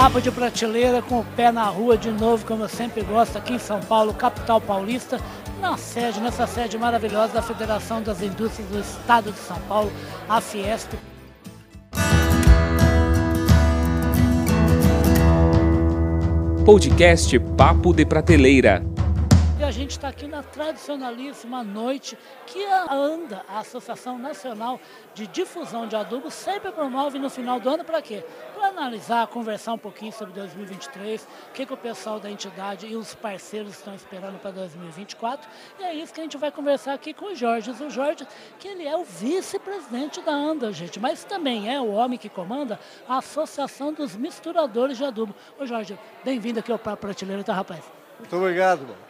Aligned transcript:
Papo 0.00 0.20
de 0.20 0.30
prateleira 0.30 1.02
com 1.02 1.18
o 1.18 1.24
pé 1.24 1.50
na 1.50 1.64
rua 1.64 1.98
de 1.98 2.08
novo, 2.08 2.46
como 2.46 2.62
eu 2.62 2.68
sempre 2.68 3.02
gosto, 3.02 3.36
aqui 3.36 3.54
em 3.54 3.58
São 3.58 3.80
Paulo, 3.80 4.14
capital 4.14 4.60
paulista, 4.60 5.20
na 5.60 5.76
sede, 5.76 6.20
nessa 6.20 6.46
sede 6.46 6.78
maravilhosa 6.78 7.32
da 7.32 7.42
Federação 7.42 8.00
das 8.00 8.22
Indústrias 8.22 8.68
do 8.68 8.78
Estado 8.78 9.32
de 9.32 9.38
São 9.40 9.58
Paulo, 9.62 9.90
a 10.28 10.40
Fiesp. 10.40 10.92
Podcast 16.64 17.36
Papo 17.56 17.92
de 17.92 18.06
Prateleira 18.06 18.97
a 19.64 19.70
gente 19.72 19.90
está 19.90 20.08
aqui 20.08 20.26
na 20.28 20.40
tradicionalíssima 20.40 21.64
noite 21.64 22.16
que 22.46 22.64
a 22.64 22.92
ANDA, 22.92 23.44
a 23.48 23.58
Associação 23.58 24.16
Nacional 24.16 24.80
de 25.14 25.26
Difusão 25.26 25.86
de 25.86 25.96
Adubo, 25.96 26.30
sempre 26.30 26.70
promove 26.70 27.18
no 27.18 27.28
final 27.28 27.58
do 27.58 27.68
ano 27.68 27.84
para 27.84 28.00
quê? 28.00 28.24
Para 28.54 28.68
analisar, 28.68 29.26
conversar 29.26 29.72
um 29.72 29.78
pouquinho 29.78 30.12
sobre 30.12 30.32
2023, 30.34 31.22
o 31.22 31.52
que, 31.52 31.66
que 31.66 31.74
o 31.74 31.76
pessoal 31.76 32.20
da 32.20 32.30
entidade 32.30 32.86
e 32.86 32.94
os 32.94 33.16
parceiros 33.16 33.72
estão 33.72 33.94
esperando 33.94 34.38
para 34.38 34.52
2024. 34.52 35.50
E 35.80 35.82
é 35.82 35.92
isso 35.92 36.14
que 36.14 36.20
a 36.20 36.22
gente 36.22 36.36
vai 36.36 36.52
conversar 36.52 36.94
aqui 36.94 37.12
com 37.12 37.32
o 37.32 37.34
Jorge. 37.34 37.70
O 37.70 37.90
Jorge, 37.90 38.26
que 38.60 38.68
ele 38.68 38.86
é 38.86 38.96
o 38.96 39.04
vice-presidente 39.04 40.20
da 40.20 40.32
ANDA, 40.32 40.72
gente, 40.72 41.00
mas 41.00 41.24
também 41.24 41.72
é 41.72 41.80
o 41.80 41.90
homem 41.90 42.16
que 42.16 42.28
comanda 42.28 42.78
a 43.08 43.18
Associação 43.18 43.92
dos 43.92 44.14
Misturadores 44.14 44.96
de 44.96 45.04
Adubo. 45.04 45.34
Ô 45.58 45.66
Jorge, 45.66 45.98
bem-vindo 46.24 46.60
aqui 46.60 46.70
ao 46.70 46.78
Papo 46.78 46.98
Prateleira, 46.98 47.42
tá, 47.42 47.52
rapaz? 47.52 47.84
Muito 48.20 48.36
obrigado, 48.36 48.82
mano. 48.82 49.07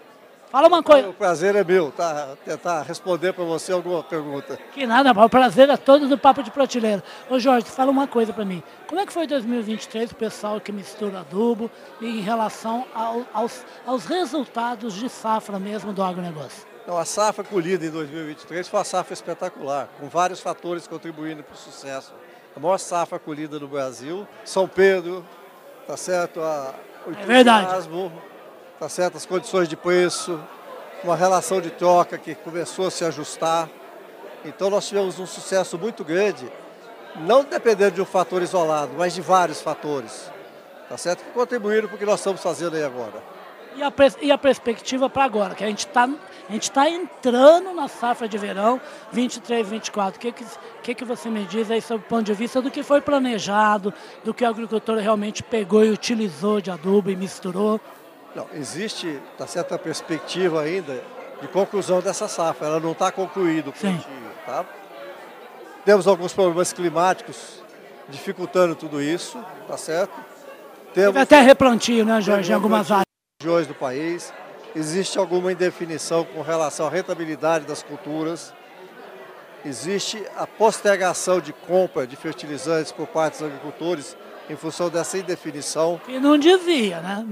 Fala 0.51 0.67
uma 0.67 0.83
coisa. 0.83 1.11
O 1.11 1.15
prazer 1.15 1.55
é 1.57 1.63
meu, 1.63 1.93
tá? 1.93 2.31
Tentar 2.43 2.83
responder 2.83 3.35
para 3.35 3.45
você 3.45 3.71
alguma 3.71 4.03
pergunta. 4.03 4.59
Que 4.73 4.87
nada, 4.87 5.13
o 5.13 5.29
prazer 5.29 5.69
é 5.69 5.77
todo 5.77 6.09
do 6.09 6.17
Papo 6.17 6.43
de 6.43 6.51
Prateleira. 6.51 7.05
Ô 7.29 7.39
Jorge, 7.39 7.67
fala 7.67 7.91
uma 7.91 8.07
coisa 8.07 8.33
para 8.33 8.47
mim. 8.47 8.63
Como 8.87 8.99
é 8.99 9.05
que 9.05 9.13
foi 9.13 9.27
2023 9.27 10.11
o 10.11 10.15
pessoal 10.15 10.59
que 10.59 10.73
mistura 10.73 11.21
adubo 11.21 11.71
em 12.01 12.21
relação 12.21 12.87
ao, 12.95 13.25
aos, 13.35 13.63
aos 13.87 14.07
resultados 14.07 14.95
de 14.95 15.11
safra 15.11 15.59
mesmo 15.59 15.93
do 15.93 16.03
agronegócio? 16.03 16.67
Então, 16.83 16.97
a 16.97 17.05
safra 17.05 17.45
colhida 17.45 17.85
em 17.85 17.91
2023 17.91 18.67
foi 18.67 18.79
uma 18.79 18.85
safra 18.85 19.13
espetacular, 19.13 19.91
com 20.01 20.09
vários 20.09 20.41
fatores 20.41 20.87
contribuindo 20.87 21.43
para 21.43 21.53
o 21.53 21.59
sucesso. 21.59 22.15
A 22.57 22.61
maior 22.61 22.79
safra 22.79 23.19
colhida 23.19 23.59
no 23.59 23.69
Brasil, 23.69 24.27
São 24.47 24.67
Pedro, 24.67 25.23
tá 25.87 25.99
certo? 25.99 26.41
A, 26.41 26.75
o 27.07 27.11
é 27.11 27.27
verdade 27.27 27.75
tá 28.79 28.89
certo? 28.89 29.17
as 29.17 29.27
condições 29.27 29.69
de 29.69 29.77
preço, 29.77 30.41
uma 31.03 31.17
relação 31.17 31.61
de 31.61 31.71
troca 31.71 32.17
que 32.17 32.35
começou 32.35 32.87
a 32.87 32.91
se 32.91 33.05
ajustar. 33.05 33.69
Então 34.45 34.71
nós 34.71 34.87
tivemos 34.87 35.19
um 35.19 35.27
sucesso 35.27 35.77
muito 35.77 36.05
grande, 36.05 36.51
não 37.17 37.43
dependendo 37.43 37.97
de 37.97 38.03
um 38.03 38.05
fator 38.05 38.41
isolado, 38.41 38.93
mas 38.97 39.15
de 39.15 39.21
vários 39.21 39.61
fatores, 39.61 40.31
tá 40.89 40.97
certo? 40.97 41.25
Que 41.25 41.31
contribuíram 41.31 41.89
para 41.89 41.97
o 41.97 41.99
que 41.99 42.07
nós 42.07 42.21
estamos 42.21 42.41
fazendo 42.41 42.77
aí 42.77 42.85
agora. 42.85 43.39
E 43.77 43.83
a, 43.83 43.93
e 44.23 44.33
a 44.33 44.39
perspectiva 44.39 45.09
para 45.09 45.25
agora, 45.25 45.55
que 45.55 45.63
a 45.63 45.67
gente 45.69 45.87
está 45.87 46.09
tá 46.73 46.91
entrando 46.91 47.73
na 47.73 47.87
safra 47.87 48.29
de 48.29 48.37
verão 48.39 48.81
23, 49.13 49.69
24. 49.69 50.17
O 50.17 50.21
que, 50.21 50.33
que, 50.33 50.45
que, 50.83 50.95
que 50.97 51.05
você 51.05 51.29
me 51.29 51.45
diz 51.45 51.71
aí 51.71 51.81
sob 51.81 52.03
o 52.05 52.09
ponto 52.09 52.25
de 52.25 52.35
vista 52.35 52.61
do 52.61 52.71
que 52.71 52.83
foi 52.83 53.01
planejado, 53.01 53.93
do 54.25 54.33
que 54.33 54.43
o 54.45 54.49
agricultor 54.49 54.99
realmente 54.99 55.43
pegou 55.43 55.85
e 55.85 55.91
utilizou 55.91 56.61
de 56.61 56.71
adubo 56.71 57.11
e 57.11 57.17
misturou? 57.17 57.81
Não, 58.35 58.47
existe 58.55 59.21
tá 59.37 59.47
certa 59.47 59.79
perspectiva 59.79 60.63
ainda 60.63 61.03
de 61.41 61.49
conclusão 61.49 62.01
dessa 62.01 62.29
safra. 62.29 62.67
Ela 62.67 62.81
não 62.81 62.93
está 62.93 63.11
concluída 63.11 63.71
o 63.71 63.73
plantio, 63.73 64.03
tá? 64.45 64.65
Temos 65.85 66.07
alguns 66.07 66.33
problemas 66.33 66.73
climáticos 66.73 67.63
dificultando 68.09 68.75
tudo 68.75 69.01
isso, 69.01 69.43
tá 69.67 69.77
certo? 69.77 70.13
Temos 70.95 71.13
Teve 71.13 71.21
até 71.21 71.41
replantio, 71.41 72.05
né, 72.05 72.21
Jorge, 72.21 72.51
em 72.51 72.55
algumas 72.55 72.91
áreas. 72.91 73.05
regiões 73.41 73.67
do 73.67 73.75
país. 73.75 74.33
Existe 74.75 75.19
alguma 75.19 75.53
indefinição 75.53 76.25
com 76.25 76.43
relação 76.43 76.87
à 76.87 76.91
rentabilidade 76.91 77.65
das 77.67 77.83
culturas. 77.83 78.53
Existe 79.65 80.23
a 80.37 80.47
postergação 80.47 81.41
de 81.41 81.53
compra 81.53 82.07
de 82.07 82.17
fertilizantes 82.17 82.93
por 82.93 83.07
parte 83.07 83.39
dos 83.39 83.43
agricultores 83.43 84.17
em 84.49 84.57
função 84.57 84.89
dessa 84.89 85.19
indefinição. 85.19 86.01
Que 86.05 86.19
não 86.19 86.39
devia, 86.39 87.01
né? 87.01 87.27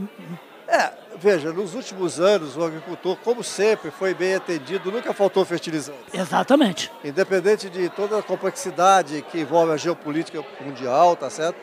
É, 0.68 0.90
veja, 1.16 1.52
nos 1.52 1.74
últimos 1.74 2.20
anos 2.20 2.56
o 2.56 2.64
agricultor, 2.64 3.16
como 3.22 3.42
sempre, 3.42 3.90
foi 3.90 4.14
bem 4.14 4.34
atendido, 4.34 4.90
nunca 4.90 5.12
faltou 5.12 5.44
fertilizante. 5.44 5.98
Exatamente. 6.12 6.90
Independente 7.04 7.70
de 7.70 7.88
toda 7.88 8.18
a 8.18 8.22
complexidade 8.22 9.24
que 9.30 9.40
envolve 9.40 9.72
a 9.72 9.76
geopolítica 9.76 10.44
mundial, 10.60 11.14
tá 11.14 11.30
certo? 11.30 11.56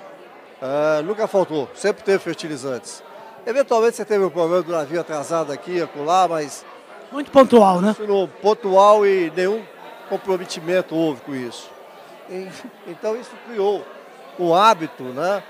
Uh, 0.62 1.04
nunca 1.04 1.28
faltou, 1.28 1.70
sempre 1.76 2.04
teve 2.04 2.20
fertilizantes. 2.20 3.04
Eventualmente 3.46 3.98
você 3.98 4.06
teve 4.06 4.24
um 4.24 4.30
problema 4.30 4.64
do 4.64 4.72
navio 4.72 5.02
atrasado 5.02 5.52
aqui, 5.52 5.82
acolá, 5.82 6.28
mas... 6.28 6.66
Muito 7.12 7.30
pontual, 7.30 7.82
né? 7.82 7.94
Pontual 8.42 9.06
e 9.06 9.32
nenhum 9.36 9.62
comprometimento 10.08 10.96
houve 10.96 11.22
com 11.22 11.36
isso. 11.36 11.70
E, 12.30 12.48
então 12.88 13.18
isso 13.18 13.32
criou 13.46 13.86
um 14.40 14.56
hábito, 14.56 15.04
né? 15.04 15.44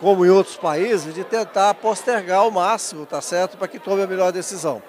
Como 0.00 0.24
em 0.26 0.30
outros 0.30 0.56
países, 0.56 1.14
de 1.14 1.24
tentar 1.24 1.74
postergar 1.74 2.40
ao 2.40 2.50
máximo, 2.50 3.06
tá 3.06 3.20
certo, 3.20 3.56
para 3.56 3.68
que 3.68 3.78
tome 3.78 4.02
a 4.02 4.06
melhor 4.06 4.32
decisão. 4.32 4.82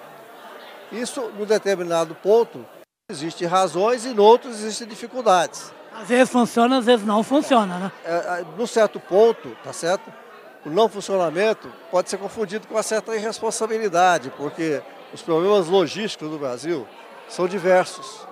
Isso, 0.92 1.30
num 1.38 1.44
determinado 1.44 2.14
ponto, 2.14 2.64
existem 3.10 3.46
razões 3.46 4.04
e 4.04 4.10
em 4.10 4.18
outros 4.18 4.60
existem 4.60 4.86
dificuldades. 4.86 5.72
Às 5.92 6.08
vezes 6.08 6.30
funciona, 6.30 6.78
às 6.78 6.84
vezes 6.84 7.06
não 7.06 7.22
funciona, 7.22 7.78
né? 7.78 7.92
É, 8.04 8.14
é, 8.14 8.44
num 8.56 8.66
certo 8.66 8.98
ponto, 8.98 9.56
tá 9.62 9.72
certo? 9.72 10.12
O 10.64 10.70
não 10.70 10.88
funcionamento 10.88 11.70
pode 11.90 12.10
ser 12.10 12.16
confundido 12.16 12.66
com 12.66 12.74
uma 12.74 12.82
certa 12.82 13.14
irresponsabilidade, 13.14 14.32
porque 14.36 14.82
os 15.12 15.22
problemas 15.22 15.68
logísticos 15.68 16.30
do 16.30 16.38
Brasil 16.38 16.86
são 17.28 17.46
diversos. 17.46 18.26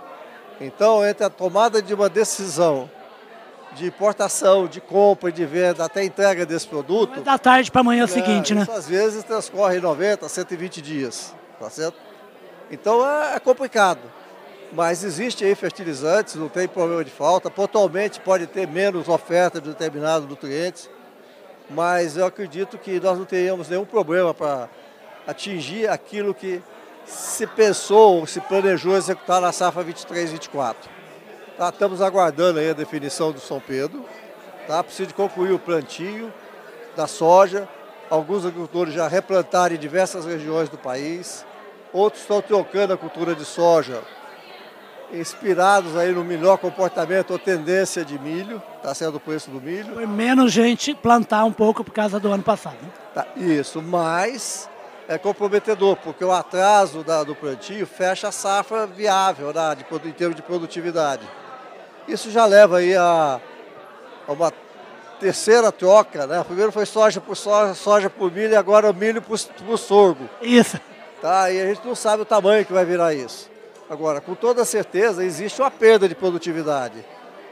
Então, 0.60 1.06
entre 1.06 1.24
a 1.24 1.30
tomada 1.30 1.80
de 1.82 1.92
uma 1.94 2.08
decisão 2.08 2.90
de 3.74 3.86
importação, 3.86 4.66
de 4.66 4.80
compra, 4.80 5.32
de 5.32 5.44
venda, 5.44 5.84
até 5.84 6.04
entrega 6.04 6.44
desse 6.44 6.66
produto. 6.66 7.20
da 7.20 7.38
tarde 7.38 7.70
para 7.70 7.80
amanhã 7.80 8.04
é, 8.04 8.06
seguinte, 8.06 8.54
né? 8.54 8.66
às 8.70 8.86
vezes 8.86 9.24
transcorre 9.24 9.80
90, 9.80 10.28
120 10.28 10.82
dias, 10.82 11.34
tá 11.58 11.70
certo? 11.70 11.96
Então 12.70 13.06
é, 13.06 13.36
é 13.36 13.38
complicado. 13.38 14.00
Mas 14.72 15.04
existe 15.04 15.44
aí 15.44 15.54
fertilizantes, 15.54 16.34
não 16.34 16.48
tem 16.48 16.66
problema 16.66 17.04
de 17.04 17.10
falta. 17.10 17.50
Pontualmente 17.50 18.18
pode 18.20 18.46
ter 18.46 18.66
menos 18.66 19.06
oferta 19.06 19.60
de 19.60 19.68
determinados 19.68 20.26
nutrientes, 20.26 20.88
mas 21.68 22.16
eu 22.16 22.24
acredito 22.24 22.78
que 22.78 22.98
nós 22.98 23.18
não 23.18 23.26
teríamos 23.26 23.68
nenhum 23.68 23.84
problema 23.84 24.32
para 24.32 24.70
atingir 25.26 25.88
aquilo 25.88 26.32
que 26.34 26.62
se 27.04 27.46
pensou, 27.46 28.26
se 28.26 28.40
planejou 28.40 28.96
executar 28.96 29.40
na 29.40 29.52
safra 29.52 29.84
23-24. 29.84 30.74
Tá, 31.56 31.68
estamos 31.68 32.00
aguardando 32.00 32.58
aí 32.58 32.70
a 32.70 32.74
definição 32.74 33.30
do 33.30 33.40
São 33.40 33.60
Pedro. 33.60 34.04
Tá? 34.66 34.82
Precisa 34.82 35.12
concluir 35.12 35.52
o 35.52 35.58
plantio 35.58 36.32
da 36.96 37.06
soja. 37.06 37.68
Alguns 38.08 38.44
agricultores 38.44 38.94
já 38.94 39.08
replantaram 39.08 39.74
em 39.74 39.78
diversas 39.78 40.24
regiões 40.24 40.68
do 40.68 40.78
país. 40.78 41.44
Outros 41.92 42.22
estão 42.22 42.40
trocando 42.40 42.94
a 42.94 42.96
cultura 42.96 43.34
de 43.34 43.44
soja, 43.44 44.02
inspirados 45.12 45.94
aí 45.96 46.10
no 46.10 46.24
melhor 46.24 46.56
comportamento 46.56 47.32
ou 47.32 47.38
tendência 47.38 48.02
de 48.02 48.18
milho, 48.18 48.62
está 48.78 48.94
sendo 48.94 49.16
o 49.16 49.20
preço 49.20 49.50
do 49.50 49.60
milho. 49.60 49.92
Foi 49.94 50.06
menos 50.06 50.50
gente 50.52 50.94
plantar 50.94 51.44
um 51.44 51.52
pouco 51.52 51.84
por 51.84 51.92
causa 51.92 52.18
do 52.18 52.32
ano 52.32 52.42
passado. 52.42 52.78
Né? 52.80 52.88
Tá, 53.14 53.26
isso, 53.36 53.82
mas 53.82 54.70
é 55.08 55.18
comprometedor, 55.18 55.96
porque 55.96 56.24
o 56.24 56.32
atraso 56.32 57.02
da, 57.02 57.24
do 57.24 57.34
plantio 57.34 57.86
fecha 57.86 58.28
a 58.28 58.32
safra 58.32 58.86
viável 58.86 59.52
né, 59.52 59.76
de, 59.76 60.08
em 60.08 60.12
termos 60.12 60.36
de 60.36 60.42
produtividade. 60.42 61.28
Isso 62.06 62.30
já 62.30 62.46
leva 62.46 62.78
aí 62.78 62.96
a, 62.96 63.40
a 64.26 64.32
uma 64.32 64.52
terceira 65.20 65.70
troca, 65.70 66.26
né? 66.26 66.42
Primeiro 66.44 66.72
foi 66.72 66.84
soja 66.84 67.20
por 67.20 67.36
soja, 67.36 67.74
soja 67.74 68.10
por 68.10 68.32
milho 68.32 68.52
e 68.52 68.56
agora 68.56 68.92
milho 68.92 69.22
por, 69.22 69.38
por 69.38 69.78
sorgo. 69.78 70.28
Isso. 70.40 70.80
Tá? 71.20 71.50
E 71.50 71.60
a 71.60 71.66
gente 71.66 71.86
não 71.86 71.94
sabe 71.94 72.22
o 72.22 72.26
tamanho 72.26 72.66
que 72.66 72.72
vai 72.72 72.84
virar 72.84 73.14
isso. 73.14 73.48
Agora, 73.88 74.20
com 74.20 74.34
toda 74.34 74.64
certeza, 74.64 75.24
existe 75.24 75.60
uma 75.60 75.70
perda 75.70 76.08
de 76.08 76.14
produtividade. 76.14 77.04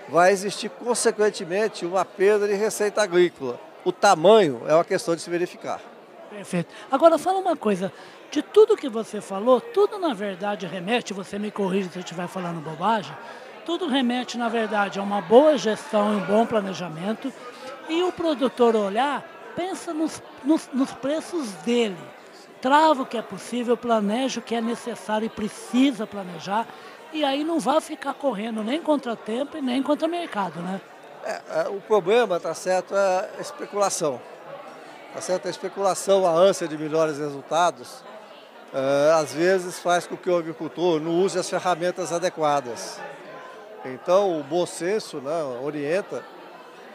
Vai 0.09 0.33
existir, 0.33 0.69
consequentemente, 0.71 1.87
uma 1.87 2.05
perda 2.05 2.49
de 2.49 2.55
receita 2.55 3.03
agrícola. 3.03 3.61
O 3.85 3.93
tamanho 3.93 4.63
é 4.67 4.75
uma 4.75 4.85
questão 4.85 5.15
de 5.15 5.23
se 5.23 5.31
verificar. 5.31 5.81
Perfeito. 6.31 6.73
Agora, 6.91 7.19
fala 7.19 7.39
uma 7.39 7.57
coisa. 7.57 7.93
De 8.31 8.41
tudo 8.41 8.77
que 8.77 8.89
você 8.89 9.21
falou, 9.21 9.61
tudo 9.61 9.99
na 9.99 10.15
verdade 10.15 10.65
remete, 10.65 11.13
você 11.13 11.39
me 11.39 11.51
corrige 11.51 11.91
se 11.91 11.99
eu 11.99 12.01
estiver 12.03 12.29
falando 12.29 12.61
bobagem, 12.61 13.13
tudo 13.67 13.89
remete, 13.89 14.39
na 14.39 14.49
verdade, 14.49 15.01
a 15.01 15.03
uma 15.03 15.21
boa 15.21 15.59
gestão 15.59 16.15
e 16.15 16.17
um 16.17 16.21
bom 16.21 16.47
planejamento. 16.47 17.33
E 17.89 18.03
o 18.05 18.13
produtor 18.13 18.77
olhar, 18.77 19.25
pensa 19.57 19.93
nos, 19.93 20.23
nos, 20.45 20.69
nos 20.73 20.93
preços 20.93 21.51
dele. 21.65 21.99
Trava 22.61 23.03
o 23.03 23.07
que 23.07 23.17
é 23.17 23.23
possível, 23.23 23.77
planeja 23.77 24.39
o 24.39 24.43
que 24.43 24.55
é 24.55 24.61
necessário 24.61 25.27
e 25.27 25.29
precisa 25.29 26.07
planejar. 26.07 26.67
E 27.13 27.25
aí 27.25 27.43
não 27.43 27.59
vai 27.59 27.81
ficar 27.81 28.15
correndo 28.15 28.63
nem 28.63 28.81
contra 28.81 29.17
tempo 29.17 29.57
e 29.57 29.61
nem 29.61 29.83
contra 29.83 30.07
mercado, 30.07 30.61
né? 30.61 30.81
É, 31.25 31.41
é, 31.63 31.69
o 31.69 31.81
problema, 31.81 32.39
tá 32.39 32.55
certo, 32.55 32.95
é 32.95 33.31
a 33.39 33.41
especulação. 33.41 34.21
Tá 35.15 35.49
a 35.49 35.51
especulação, 35.51 36.27
a 36.27 36.31
ânsia 36.31 36.69
de 36.69 36.77
melhores 36.77 37.19
resultados, 37.19 38.03
é, 38.73 39.13
às 39.15 39.33
vezes 39.33 39.79
faz 39.79 40.07
com 40.07 40.17
que 40.17 40.31
o 40.31 40.37
agricultor 40.37 41.01
não 41.01 41.13
use 41.21 41.39
as 41.39 41.49
ferramentas 41.49 42.13
adequadas. 42.13 43.01
Então, 43.85 44.39
o 44.39 44.43
bom 44.43 44.67
senso 44.67 45.19
né, 45.19 45.43
orienta 45.63 46.23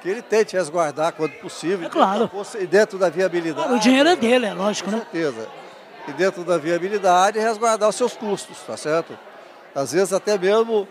que 0.02 0.10
ele 0.10 0.22
tente 0.22 0.56
resguardar 0.56 1.14
quando 1.14 1.34
possível. 1.34 1.88
É 1.88 1.90
claro. 1.90 2.30
E 2.60 2.66
dentro 2.68 2.98
da 2.98 3.10
viabilidade. 3.10 3.68
Claro, 3.68 3.76
o 3.76 3.80
dinheiro 3.80 4.10
é 4.10 4.16
dele, 4.16 4.46
é 4.46 4.54
lógico, 4.54 4.90
com 4.90 4.96
né? 4.96 5.02
certeza. 5.02 5.48
E 6.08 6.14
dentro 6.14 6.44
da 6.44 6.58
viabilidade, 6.58 7.40
resguardar 7.40 7.90
os 7.90 7.96
seus 7.96 8.14
custos, 8.16 8.60
tá 8.62 8.78
certo? 8.78 9.18
Às 9.74 9.92
vezes 9.92 10.14
até 10.14 10.38
mesmo 10.38 10.88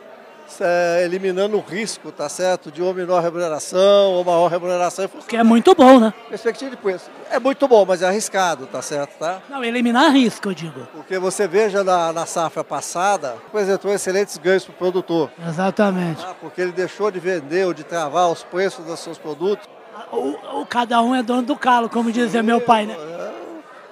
eliminando 1.03 1.57
o 1.57 1.61
risco, 1.61 2.13
tá 2.13 2.29
certo? 2.29 2.71
De 2.71 2.83
uma 2.83 2.93
menor 2.93 3.23
remuneração 3.23 4.13
ou 4.13 4.25
maior 4.25 4.49
remuneração. 4.49 5.09
Que 5.27 5.37
é 5.37 5.43
muito 5.43 5.75
bom, 5.75 5.99
né? 5.99 6.13
Perspectiva 6.29 6.71
de 6.71 6.77
preço. 6.77 7.11
É 7.31 7.39
muito 7.39 7.67
bom, 7.67 7.85
mas 7.85 8.03
é 8.03 8.07
arriscado, 8.07 8.67
tá 8.67 8.81
certo, 8.83 9.19
tá? 9.19 9.43
Não, 9.49 9.65
eliminar 9.65 10.13
risco, 10.13 10.49
eu 10.49 10.55
digo. 10.55 10.87
Porque 10.93 11.19
você 11.19 11.49
veja 11.49 11.83
na, 11.83 12.13
na 12.13 12.27
safra 12.27 12.63
passada, 12.63 13.37
apresentou 13.49 13.93
excelentes 13.93 14.37
ganhos 14.39 14.65
para 14.65 14.73
o 14.73 14.77
produtor. 14.77 15.31
Exatamente. 15.47 16.23
Tá? 16.23 16.35
Porque 16.41 16.61
ele 16.61 16.73
deixou 16.73 17.11
de 17.11 17.19
vender 17.19 17.67
ou 17.67 17.75
de 17.75 17.85
travar 17.85 18.31
os 18.31 18.43
preços 18.43 18.85
dos 18.85 19.01
seus 19.01 19.19
produtos. 19.19 19.69
O, 20.13 20.61
o 20.61 20.67
cada 20.67 21.01
um 21.03 21.15
é 21.15 21.23
dono 21.23 21.43
do 21.43 21.57
calo, 21.57 21.89
como 21.89 22.13
dizia 22.13 22.43
meu 22.43 22.61
pai, 22.61 22.87
né? 22.87 22.95
É, 22.95 23.33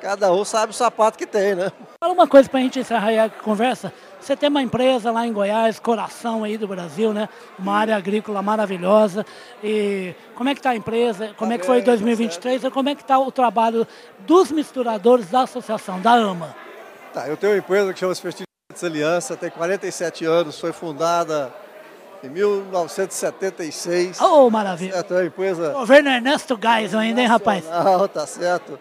cada 0.01 0.33
um 0.33 0.45
sabe 0.45 0.73
o 0.73 0.75
sapato 0.75 1.19
que 1.19 1.27
tem, 1.27 1.55
né? 1.55 1.73
Fala 2.03 2.15
uma 2.15 2.27
coisa 2.27 2.49
para 2.49 2.59
a 2.59 2.63
gente 2.65 2.81
encerrar 2.81 3.27
a 3.27 3.31
conversa. 3.31 3.93
Você 4.21 4.35
tem 4.35 4.49
uma 4.49 4.61
empresa 4.61 5.13
lá 5.13 5.25
em 5.25 5.33
Goiás, 5.33 5.79
coração 5.79 6.43
aí 6.43 6.59
do 6.59 6.67
Brasil, 6.67 7.13
né? 7.13 7.29
Uma 7.57 7.77
área 7.77 7.97
agrícola 7.97 8.43
maravilhosa. 8.43 9.25
E 9.63 10.13
como 10.35 10.49
é 10.49 10.55
que 10.55 10.59
está 10.59 10.71
a 10.71 10.75
empresa? 10.75 11.33
Como 11.37 11.53
tá 11.53 11.55
é 11.55 11.59
que 11.59 11.65
foi 11.65 11.79
em 11.79 11.85
2023? 11.85 12.63
Tá 12.63 12.67
e 12.67 12.71
como 12.73 12.89
é 12.89 12.97
que 12.97 13.03
está 13.03 13.21
o 13.21 13.31
trabalho 13.31 13.87
dos 14.19 14.51
misturadores 14.51 15.31
da 15.31 15.43
associação, 15.43 16.01
da 16.01 16.11
AMA? 16.15 16.57
Tá, 17.15 17.29
eu 17.29 17.37
tenho 17.37 17.53
uma 17.53 17.59
empresa 17.61 17.93
que 17.93 18.01
chama 18.01 18.13
Fertilizantes 18.17 18.83
Aliança, 18.83 19.37
tem 19.37 19.51
47 19.51 20.25
anos, 20.25 20.59
foi 20.59 20.73
fundada 20.73 21.55
em 22.25 22.29
1976. 22.29 24.21
Oh, 24.21 24.51
maravilha! 24.51 24.95
Certo, 24.95 25.15
é 25.15 25.19
uma 25.19 25.27
empresa... 25.27 25.71
Governo 25.71 26.11
Ernesto 26.11 26.59
Geisel 26.61 26.99
ainda, 26.99 27.21
hein, 27.21 27.29
rapaz? 27.29 27.65
Não, 27.65 28.09
tá 28.09 28.27
certo 28.27 28.77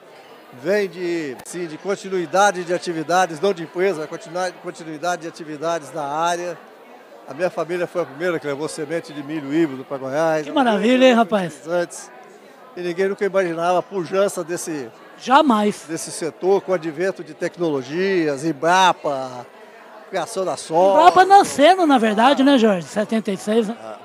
vem 0.54 0.90
de, 0.90 1.38
sim, 1.46 1.68
de 1.68 1.78
continuidade 1.78 2.64
de 2.64 2.74
atividades, 2.74 3.40
não 3.40 3.54
de 3.54 3.64
empresa, 3.64 4.08
continuidade 4.64 5.24
de 5.24 5.28
atividades 5.28 5.94
na 5.94 6.04
área. 6.04 6.58
A 7.28 7.34
minha 7.34 7.50
família 7.50 7.88
foi 7.88 8.02
a 8.02 8.06
primeira 8.06 8.40
que 8.40 8.48
levou 8.48 8.68
semente 8.68 9.14
de 9.14 9.24
milho 9.24 9.54
híbrido 9.54 9.86
para 9.86 9.98
Goiás. 9.98 10.46
Que 10.46 10.52
maravilha, 10.52 11.06
hein, 11.06 11.14
rapaz? 11.14 11.66
Antes. 11.68 12.12
E 12.76 12.82
ninguém 12.82 13.08
nunca 13.10 13.26
imaginava 13.26 13.80
a 13.80 13.82
pujança 13.82 14.44
desse, 14.44 14.90
Jamais. 15.18 15.84
desse 15.88 16.12
setor 16.12 16.62
com 16.62 16.72
o 16.72 16.76
advento 16.76 17.24
de 17.24 17.34
tecnologias, 17.34 18.44
Embrapa, 18.46 19.46
criação 20.10 20.46
da 20.46 20.58
soja. 20.58 21.00
Embrapa 21.00 21.26
nascendo, 21.26 21.86
na 21.86 21.98
verdade, 21.98 22.44
né, 22.44 22.58
Jorge? 22.58 22.88
76, 22.88 23.70
né? 23.70 23.78
Ah, 23.82 23.98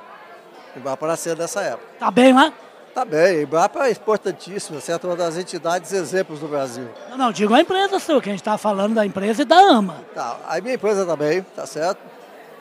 Embrapa 0.77 1.07
nascendo 1.07 1.43
nessa 1.43 1.63
época. 1.63 1.87
Tá 1.99 2.11
bem 2.11 2.33
lá? 2.33 2.53
Tá 2.97 3.05
bem, 3.05 3.41
a 3.41 3.43
Embrapa 3.43 3.87
é 3.87 3.91
importantíssima, 3.91 4.81
certo? 4.81 5.07
Uma 5.07 5.15
das 5.15 5.37
entidades 5.37 5.93
exemplos 5.93 6.41
do 6.41 6.49
Brasil. 6.49 6.89
Não, 7.11 7.19
não, 7.19 7.31
digo 7.31 7.53
a 7.53 7.61
empresa 7.61 7.99
sua, 7.99 8.23
que 8.23 8.31
a 8.31 8.33
gente 8.33 8.41
está 8.41 8.57
falando 8.57 8.95
da 8.95 9.05
empresa 9.05 9.43
e 9.43 9.45
da 9.45 9.55
AMA. 9.55 10.03
Tá, 10.15 10.39
a 10.49 10.59
minha 10.63 10.77
empresa 10.77 11.05
também, 11.05 11.43
tá 11.43 11.67
certo? 11.67 11.99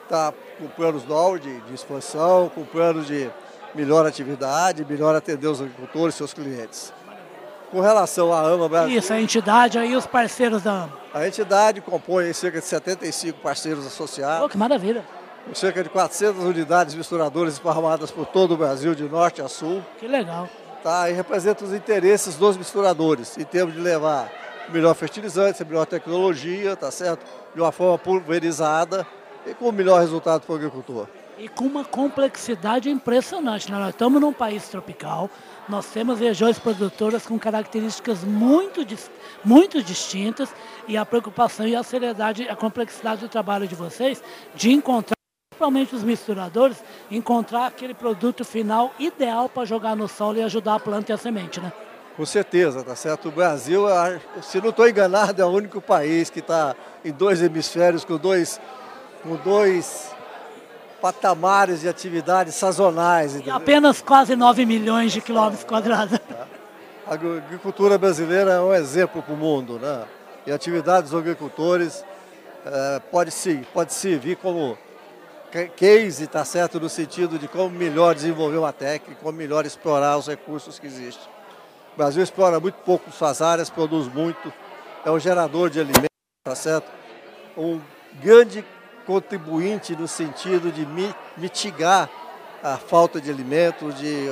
Tá 0.10 0.34
com 0.60 0.68
planos 0.68 1.06
novos 1.06 1.40
de, 1.40 1.62
de 1.62 1.74
expansão, 1.74 2.52
com 2.54 2.66
planos 2.66 3.08
de 3.08 3.32
melhor 3.74 4.06
atividade, 4.06 4.84
melhor 4.84 5.16
atender 5.16 5.48
os 5.48 5.62
agricultores 5.62 6.16
e 6.16 6.18
seus 6.18 6.34
clientes. 6.34 6.92
Com 7.72 7.80
relação 7.80 8.34
à 8.34 8.42
AMA 8.42 8.68
Brasil... 8.68 8.98
Isso, 8.98 9.14
a 9.14 9.22
entidade 9.22 9.80
aí 9.80 9.96
os 9.96 10.06
parceiros 10.06 10.64
da 10.64 10.84
AMA. 10.84 10.94
A 11.14 11.26
entidade 11.26 11.80
compõe 11.80 12.34
cerca 12.34 12.60
de 12.60 12.66
75 12.66 13.40
parceiros 13.40 13.88
associados. 13.88 14.46
Oh, 14.46 14.50
que 14.50 14.58
maravilha 14.58 15.02
com 15.46 15.54
cerca 15.54 15.84
de 15.84 15.90
400 15.90 16.44
unidades 16.44 16.96
misturadoras 16.96 17.54
esparramadas 17.54 18.12
por 18.12 18.26
todo 18.26 18.56
o 18.56 18.58
Brasil, 18.58 18.96
de 18.96 19.04
norte 19.04 19.42
a 19.42 19.48
sul. 19.48 19.84
Que 20.00 20.08
legal. 20.08 20.50
Tá, 20.84 21.10
e 21.10 21.14
representa 21.14 21.64
os 21.64 21.74
interesses 21.74 22.36
dos 22.36 22.58
misturadores, 22.58 23.38
em 23.38 23.44
termos 23.44 23.74
de 23.74 23.82
levar 23.82 24.32
melhor 24.70 24.94
fertilizante, 24.96 25.64
melhor 25.64 25.86
tecnologia, 25.86 26.76
tá 26.76 26.92
certo? 26.92 27.26
De 27.54 27.62
uma 27.62 27.72
forma 27.72 27.98
pulverizada 27.98 29.06
e 29.46 29.54
com 29.54 29.70
o 29.70 29.72
melhor 29.72 30.00
resultado 30.00 30.42
para 30.42 30.54
o 30.54 30.56
agricultor. 30.56 31.08
E 31.38 31.48
com 31.48 31.66
uma 31.66 31.84
complexidade 31.84 32.90
impressionante. 32.90 33.70
Né? 33.70 33.78
Nós 33.78 33.90
estamos 33.90 34.22
num 34.22 34.32
país 34.32 34.68
tropical, 34.70 35.30
nós 35.68 35.86
temos 35.88 36.20
regiões 36.20 36.58
produtoras 36.58 37.26
com 37.26 37.38
características 37.38 38.24
muito, 38.24 38.86
muito 39.44 39.84
distintas 39.84 40.50
e 40.88 40.96
a 40.96 41.06
preocupação 41.06 41.68
e 41.68 41.76
a 41.76 41.84
seriedade, 41.84 42.48
a 42.48 42.56
complexidade 42.56 43.22
do 43.22 43.30
trabalho 43.30 43.68
de 43.68 43.76
vocês 43.76 44.24
de 44.56 44.72
encontrar 44.72 45.15
principalmente 45.56 45.96
os 45.96 46.04
misturadores, 46.04 46.84
encontrar 47.10 47.68
aquele 47.68 47.94
produto 47.94 48.44
final 48.44 48.92
ideal 49.00 49.48
para 49.48 49.64
jogar 49.64 49.96
no 49.96 50.08
solo 50.08 50.38
e 50.38 50.44
ajudar 50.44 50.76
a 50.76 50.80
planta 50.80 51.14
e 51.14 51.16
a 51.16 51.18
semente, 51.18 51.62
né? 51.62 51.72
Com 52.18 52.26
certeza, 52.26 52.84
tá 52.84 52.96
certo. 52.96 53.30
O 53.30 53.32
Brasil, 53.32 53.86
se 54.42 54.60
não 54.60 54.70
estou 54.70 54.88
enganado, 54.88 55.42
é 55.42 55.46
o 55.46 55.50
único 55.50 55.80
país 55.82 56.30
que 56.30 56.40
está 56.40 56.76
em 57.04 57.12
dois 57.12 57.42
hemisférios 57.42 58.04
com 58.04 58.18
dois, 58.18 58.60
com 59.24 59.36
dois 59.38 60.14
patamares 61.02 61.82
de 61.82 61.90
atividades 61.90 62.56
sazonais. 62.56 63.36
E 63.46 63.50
apenas 63.50 64.02
quase 64.02 64.36
9 64.36 64.66
milhões 64.66 65.14
de 65.14 65.22
quilômetros 65.22 65.64
quadrados. 65.64 66.20
A 67.08 67.14
agricultura 67.14 67.98
brasileira 67.98 68.54
é 68.54 68.60
um 68.60 68.74
exemplo 68.74 69.22
para 69.22 69.34
o 69.34 69.38
mundo, 69.38 69.80
né? 69.80 70.04
E 70.48 70.52
atividades 70.52 71.12
dos 71.12 71.20
agricultores 71.20 72.04
é, 72.66 73.00
pode, 73.12 73.32
sim, 73.32 73.64
pode 73.74 73.94
servir 73.94 74.38
como 74.38 74.78
case, 75.76 76.28
tá 76.28 76.44
certo? 76.44 76.80
No 76.80 76.90
sentido 76.90 77.40
de 77.40 77.48
como 77.48 77.70
melhor 77.70 78.14
desenvolver 78.16 78.58
uma 78.58 78.74
técnica, 78.74 79.22
como 79.22 79.38
melhor 79.38 79.66
explorar 79.66 80.18
os 80.18 80.28
recursos 80.28 80.80
que 80.80 80.88
existem. 80.88 81.28
O 81.94 81.98
Brasil 81.98 82.22
explora 82.22 82.60
muito 82.60 82.76
pouco 82.80 83.12
suas 83.12 83.42
áreas, 83.42 83.70
produz 83.70 84.08
muito, 84.14 84.52
é 85.06 85.12
um 85.12 85.20
gerador 85.20 85.70
de 85.70 85.80
alimentos, 85.80 86.10
tá 86.44 86.56
certo? 86.56 86.92
Um 87.58 87.80
grande 88.22 88.66
contribuinte 89.06 89.96
no 89.96 90.08
sentido 90.08 90.72
de 90.72 90.86
mitigar 91.38 92.10
a 92.62 92.78
falta 92.78 93.22
de 93.22 93.30
alimentos, 93.30 93.96
de 93.96 94.28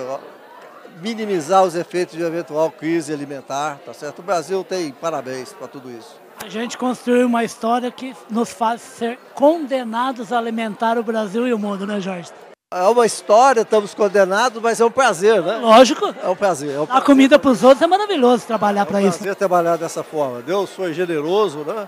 minimizar 1.01 1.63
os 1.63 1.75
efeitos 1.75 2.15
de 2.15 2.23
eventual 2.23 2.71
crise 2.71 3.13
alimentar, 3.13 3.79
tá 3.85 3.93
certo? 3.93 4.19
O 4.19 4.23
Brasil 4.23 4.63
tem 4.63 4.91
parabéns 4.91 5.53
para 5.53 5.67
tudo 5.67 5.89
isso. 5.89 6.22
A 6.43 6.49
gente 6.49 6.77
construiu 6.77 7.25
uma 7.25 7.45
história 7.45 7.89
que 7.89 8.13
nos 8.29 8.51
faz 8.51 8.81
ser 8.81 9.17
condenados 9.33 10.33
a 10.33 10.37
alimentar 10.37 10.97
o 10.97 11.03
Brasil 11.03 11.47
e 11.47 11.53
o 11.53 11.57
mundo, 11.57 11.87
né, 11.87 12.01
Jorge? 12.01 12.31
É 12.69 12.83
uma 12.83 13.05
história, 13.05 13.61
estamos 13.61 13.93
condenados, 13.93 14.61
mas 14.61 14.81
é 14.81 14.83
um 14.83 14.91
prazer, 14.91 15.41
né? 15.41 15.55
Lógico. 15.55 16.13
É 16.21 16.27
um 16.27 16.35
prazer. 16.35 16.75
É 16.75 16.81
um 16.81 16.85
prazer. 16.85 17.01
A 17.01 17.05
comida 17.05 17.39
para 17.39 17.49
os 17.49 17.63
outros 17.63 17.81
é 17.81 17.87
maravilhoso 17.87 18.45
trabalhar 18.45 18.85
para 18.85 18.99
isso. 18.99 19.07
É 19.07 19.11
um 19.11 19.17
prazer 19.19 19.35
trabalhar 19.35 19.77
dessa 19.77 20.03
forma. 20.03 20.41
Deus 20.41 20.69
foi 20.71 20.93
generoso, 20.93 21.59
né? 21.59 21.87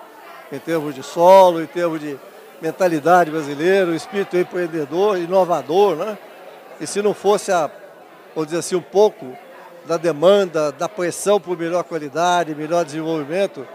Em 0.49 0.59
termos 0.59 0.95
de 0.95 1.03
solo, 1.03 1.61
em 1.61 1.67
termos 1.67 1.99
de 1.99 2.17
mentalidade 2.61 3.31
brasileira, 3.31 3.91
o 3.91 3.95
espírito 3.95 4.37
empreendedor, 4.37 5.17
inovador, 5.17 5.97
né? 5.97 6.17
E 6.79 6.87
se 6.87 7.01
não 7.01 7.13
fosse, 7.13 7.51
a, 7.51 7.69
vamos 8.33 8.47
dizer 8.47 8.59
assim, 8.59 8.75
um 8.77 8.81
pouco 8.81 9.37
da 9.85 9.97
demanda, 9.97 10.71
da 10.71 10.87
pressão 10.87 11.41
por 11.41 11.57
melhor 11.57 11.83
qualidade, 11.83 12.55
melhor 12.55 12.85
desenvolvimento, 12.85 13.67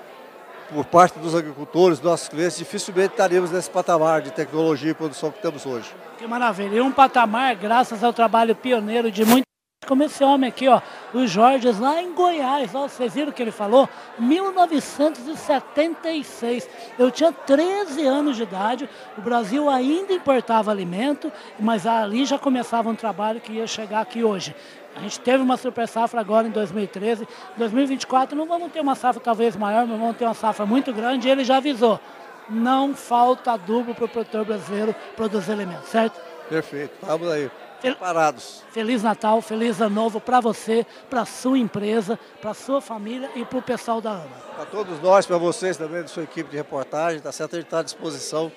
por 0.72 0.84
parte 0.84 1.18
dos 1.18 1.34
agricultores, 1.34 2.00
nossos 2.00 2.28
clientes, 2.28 2.58
dificilmente 2.58 3.12
estaríamos 3.12 3.50
nesse 3.50 3.68
patamar 3.68 4.22
de 4.22 4.30
tecnologia 4.30 4.90
e 4.90 4.94
produção 4.94 5.30
que 5.30 5.42
temos 5.42 5.66
hoje. 5.66 5.92
Que 6.18 6.26
maravilha. 6.26 6.76
E 6.76 6.80
um 6.80 6.92
patamar 6.92 7.56
graças 7.56 8.04
ao 8.04 8.12
trabalho 8.12 8.54
pioneiro 8.54 9.10
de 9.10 9.24
muitos 9.24 9.50
como 9.90 10.04
esse 10.04 10.22
homem 10.22 10.48
aqui, 10.48 10.68
ó, 10.68 10.80
o 11.12 11.26
Jorge, 11.26 11.68
lá 11.72 12.00
em 12.00 12.14
Goiás, 12.14 12.72
ó, 12.74 12.86
vocês 12.86 13.14
viram 13.14 13.30
o 13.30 13.32
que 13.32 13.42
ele 13.42 13.50
falou? 13.50 13.88
1976. 14.18 16.70
Eu 16.96 17.10
tinha 17.10 17.32
13 17.32 18.06
anos 18.06 18.36
de 18.36 18.44
idade, 18.44 18.88
o 19.18 19.20
Brasil 19.20 19.68
ainda 19.68 20.12
importava 20.12 20.70
alimento, 20.70 21.32
mas 21.58 21.88
ali 21.88 22.24
já 22.24 22.38
começava 22.38 22.88
um 22.88 22.94
trabalho 22.94 23.40
que 23.40 23.54
ia 23.54 23.66
chegar 23.66 24.02
aqui 24.02 24.22
hoje. 24.22 24.54
A 24.96 25.00
gente 25.00 25.20
teve 25.20 25.42
uma 25.42 25.56
super 25.56 25.86
safra 25.86 26.20
agora 26.20 26.48
em 26.48 26.50
2013. 26.50 27.26
2024 27.56 28.36
não 28.36 28.46
vamos 28.46 28.72
ter 28.72 28.80
uma 28.80 28.94
safra 28.94 29.20
talvez 29.20 29.56
maior, 29.56 29.86
mas 29.86 29.98
vamos 29.98 30.16
ter 30.16 30.24
uma 30.24 30.34
safra 30.34 30.66
muito 30.66 30.92
grande. 30.92 31.28
E 31.28 31.30
ele 31.30 31.44
já 31.44 31.58
avisou: 31.58 32.00
não 32.48 32.94
falta 32.94 33.52
adubo 33.52 33.94
para 33.94 34.04
o 34.04 34.08
produtor 34.08 34.44
brasileiro 34.44 34.94
produzir 35.16 35.52
alimentos, 35.52 35.88
certo? 35.88 36.20
Perfeito, 36.48 36.92
vamos 37.02 37.30
aí. 37.30 37.50
Preparados. 37.80 38.62
Feliz 38.70 39.02
Natal, 39.02 39.40
feliz 39.40 39.80
Ano 39.80 39.94
Novo 39.94 40.20
para 40.20 40.38
você, 40.38 40.86
para 41.08 41.24
sua 41.24 41.58
empresa, 41.58 42.18
para 42.40 42.52
sua 42.52 42.80
família 42.80 43.30
e 43.34 43.44
para 43.44 43.58
o 43.58 43.62
pessoal 43.62 44.02
da 44.02 44.10
AMA. 44.10 44.26
Para 44.54 44.66
todos 44.66 45.00
nós, 45.00 45.24
para 45.24 45.38
vocês 45.38 45.78
também, 45.78 46.02
da 46.02 46.08
sua 46.08 46.24
equipe 46.24 46.50
de 46.50 46.58
reportagem, 46.58 47.20
tá 47.20 47.32
certo? 47.32 47.54
A 47.54 47.56
gente 47.56 47.66
está 47.66 47.78
à 47.78 47.82
disposição 47.82 48.52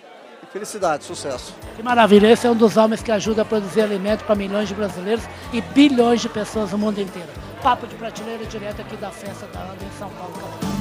Felicidade, 0.51 1.03
sucesso. 1.03 1.53
Que 1.75 1.83
maravilha. 1.83 2.27
Esse 2.27 2.47
é 2.47 2.49
um 2.49 2.55
dos 2.55 2.77
homens 2.77 3.01
que 3.01 3.11
ajuda 3.11 3.41
a 3.41 3.45
produzir 3.45 3.81
alimento 3.81 4.23
para 4.23 4.35
milhões 4.35 4.67
de 4.67 4.75
brasileiros 4.75 5.23
e 5.51 5.61
bilhões 5.61 6.21
de 6.21 6.29
pessoas 6.29 6.71
no 6.71 6.77
mundo 6.77 6.99
inteiro. 6.99 7.29
Papo 7.61 7.87
de 7.87 7.95
Prateleira 7.95 8.45
direto 8.45 8.81
aqui 8.81 8.97
da 8.97 9.09
festa 9.09 9.47
da 9.47 9.61
Anda 9.61 9.83
em 9.83 9.97
São 9.97 10.09
Paulo. 10.09 10.72